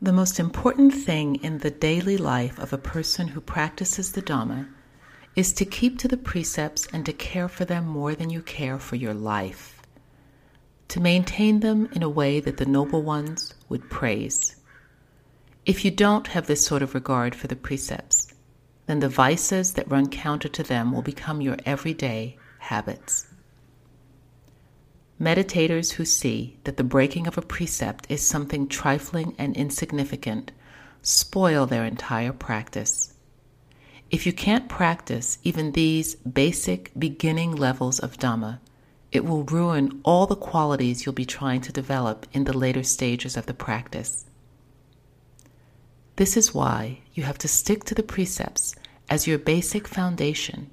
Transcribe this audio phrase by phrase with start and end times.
[0.00, 4.68] The most important thing in the daily life of a person who practices the Dhamma
[5.34, 8.78] is to keep to the precepts and to care for them more than you care
[8.78, 9.82] for your life,
[10.86, 14.54] to maintain them in a way that the Noble Ones would praise.
[15.66, 18.32] If you don't have this sort of regard for the precepts,
[18.86, 23.26] then the vices that run counter to them will become your everyday habits.
[25.20, 30.52] Meditators who see that the breaking of a precept is something trifling and insignificant
[31.02, 33.14] spoil their entire practice.
[34.10, 38.60] If you can't practice even these basic beginning levels of Dhamma,
[39.10, 43.36] it will ruin all the qualities you'll be trying to develop in the later stages
[43.36, 44.24] of the practice.
[46.16, 48.74] This is why you have to stick to the precepts
[49.10, 50.70] as your basic foundation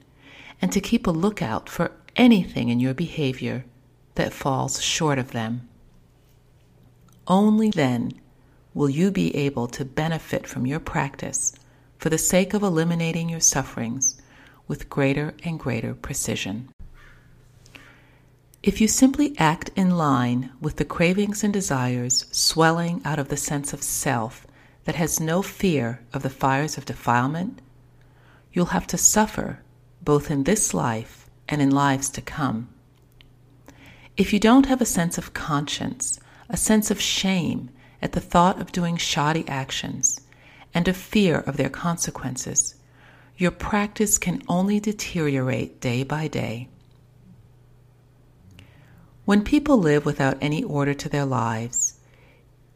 [0.61, 3.65] and to keep a lookout for anything in your behavior
[4.15, 5.67] that falls short of them.
[7.27, 8.13] Only then
[8.73, 11.53] will you be able to benefit from your practice
[11.97, 14.21] for the sake of eliminating your sufferings
[14.67, 16.69] with greater and greater precision.
[18.61, 23.37] If you simply act in line with the cravings and desires swelling out of the
[23.37, 24.45] sense of self
[24.85, 27.61] that has no fear of the fires of defilement,
[28.51, 29.59] you'll have to suffer
[30.01, 32.69] both in this life and in lives to come.
[34.17, 37.69] If you don't have a sense of conscience, a sense of shame
[38.01, 40.21] at the thought of doing shoddy actions,
[40.73, 42.75] and a fear of their consequences,
[43.37, 46.69] your practice can only deteriorate day by day.
[49.25, 51.95] When people live without any order to their lives,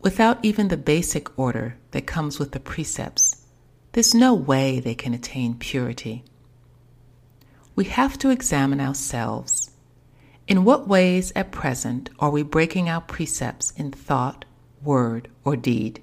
[0.01, 3.45] without even the basic order that comes with the precepts,
[3.93, 6.25] there's no way they can attain purity.
[7.75, 9.68] We have to examine ourselves
[10.49, 14.45] in what ways at present are we breaking our precepts in thought,
[14.83, 16.01] word, or deed?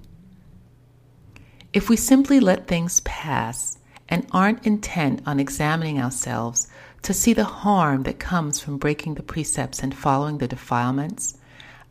[1.73, 3.77] If we simply let things pass
[4.09, 6.69] and aren't intent on examining ourselves
[7.03, 11.37] to see the harm that comes from breaking the precepts and following the defilements,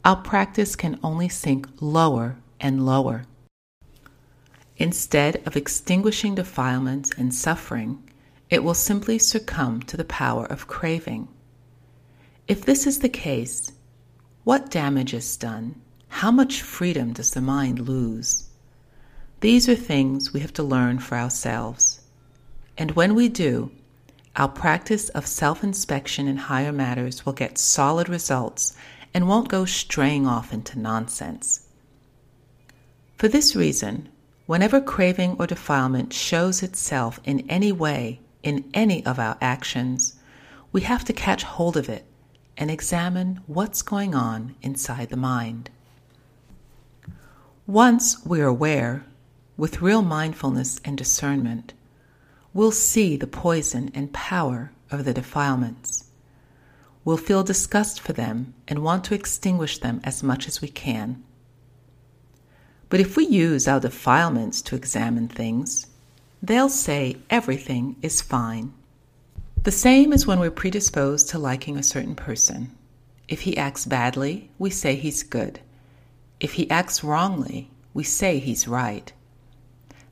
[0.06, 3.26] our practice can only sink lower and lower.
[4.78, 8.02] Instead of extinguishing defilements and suffering,
[8.50, 11.28] it will simply succumb to the power of craving.
[12.48, 13.72] If this is the case,
[14.44, 15.82] what damage is done?
[16.10, 18.48] How much freedom does the mind lose?
[19.40, 22.02] These are things we have to learn for ourselves.
[22.78, 23.72] And when we do,
[24.36, 28.76] our practice of self inspection in higher matters will get solid results
[29.12, 31.68] and won't go straying off into nonsense.
[33.18, 34.08] For this reason,
[34.46, 40.14] whenever craving or defilement shows itself in any way in any of our actions,
[40.72, 42.06] we have to catch hold of it
[42.58, 45.70] and examine what's going on inside the mind.
[47.68, 49.06] Once we're aware,
[49.58, 51.74] with real mindfulness and discernment,
[52.54, 56.06] we'll see the poison and power of the defilements.
[57.04, 61.24] We'll feel disgust for them and want to extinguish them as much as we can.
[62.90, 65.88] But if we use our defilements to examine things,
[66.42, 68.74] they'll say everything is fine.
[69.66, 72.70] The same as when we're predisposed to liking a certain person.
[73.28, 75.60] If he acts badly, we say he's good.
[76.40, 79.12] If he acts wrongly, we say he's right.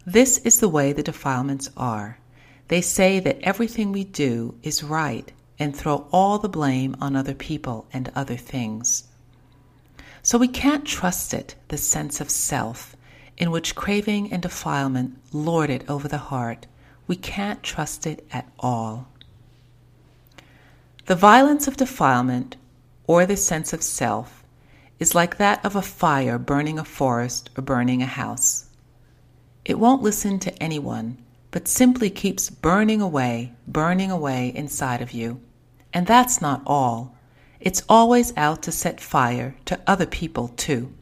[0.07, 2.17] This is the way the defilements are.
[2.69, 7.35] They say that everything we do is right and throw all the blame on other
[7.35, 9.03] people and other things.
[10.23, 12.95] So we can't trust it, the sense of self,
[13.37, 16.65] in which craving and defilement lord it over the heart.
[17.05, 19.09] We can't trust it at all.
[21.05, 22.55] The violence of defilement,
[23.07, 24.43] or the sense of self,
[24.99, 28.69] is like that of a fire burning a forest or burning a house.
[29.65, 31.17] It won't listen to anyone,
[31.51, 35.41] but simply keeps burning away, burning away inside of you.
[35.93, 37.17] And that's not all.
[37.59, 40.93] It's always out to set fire to other people, too.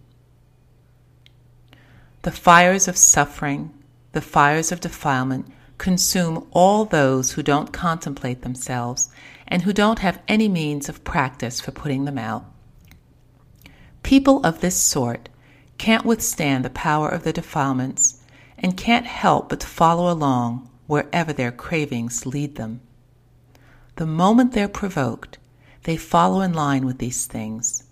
[2.24, 3.72] The fires of suffering,
[4.14, 5.46] the fires of defilement,
[5.82, 9.10] consume all those who don't contemplate themselves
[9.48, 12.46] and who don't have any means of practice for putting them out.
[14.04, 15.28] People of this sort
[15.80, 18.22] can't withstand the power of the defilements
[18.60, 22.80] and can't help but follow along wherever their cravings lead them.
[23.96, 25.40] The moment they're provoked,
[25.86, 27.86] they follow in line with these things.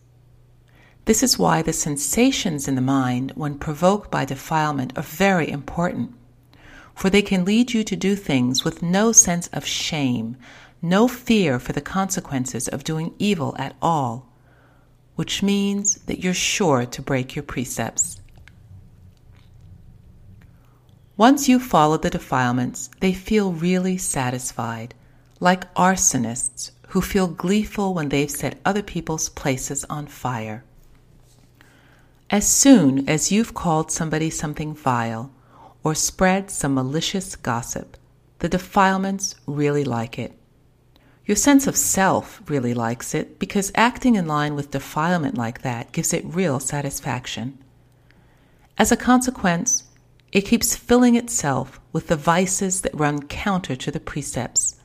[1.06, 6.14] This is why the sensations in the mind, when provoked by defilement, are very important
[7.00, 10.36] for they can lead you to do things with no sense of shame,
[10.82, 14.28] no fear for the consequences of doing evil at all,
[15.16, 18.20] which means that you're sure to break your precepts.
[21.16, 24.94] Once you follow the defilements, they feel really satisfied,
[25.40, 30.66] like arsonists who feel gleeful when they've set other people's places on fire.
[32.30, 35.32] As soon as you've called somebody something vile
[35.84, 37.98] or spread some malicious gossip,
[38.40, 40.34] the defilements really like it.
[41.26, 45.92] Your sense of self really likes it because acting in line with defilement like that
[45.92, 47.58] gives it real satisfaction.
[48.78, 49.84] As a consequence,
[50.32, 54.76] it keeps filling itself with the vices that run counter to the precepts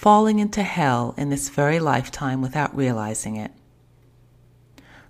[0.00, 3.50] falling into hell in this very lifetime without realizing it.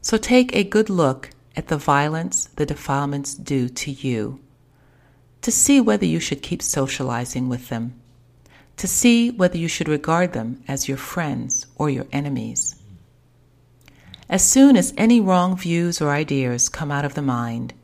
[0.00, 4.40] So take a good look at the violence the defilements do to you,
[5.42, 7.94] to see whether you should keep socializing with them,
[8.76, 12.76] to see whether you should regard them as your friends or your enemies.
[14.28, 17.74] As soon as any wrong views or ideas come out of the mind,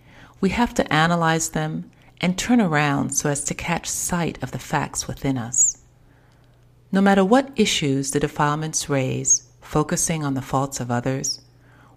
[0.41, 4.59] we have to analyze them and turn around so as to catch sight of the
[4.59, 5.79] facts within us.
[6.93, 11.41] No matter what issues the defilements raise, focusing on the faults of others,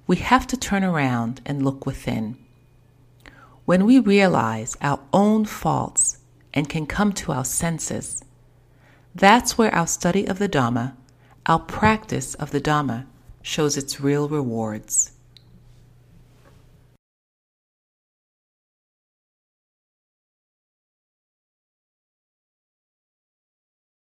[0.08, 2.38] we have to turn around and look within.
[3.70, 6.18] When we realize our own faults
[6.56, 8.24] and can come to our senses,
[9.14, 10.96] that's where our study of the Dhamma,
[11.46, 13.06] our practice of the Dhamma,
[13.44, 15.12] shows its real rewards.